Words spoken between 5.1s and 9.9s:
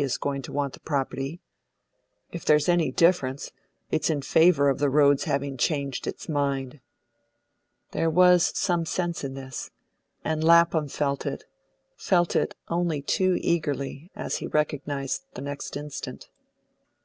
having changed its mind." There was some sense in this,